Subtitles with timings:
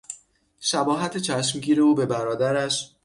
[0.59, 2.95] شباهت چشمگیر او به برادرش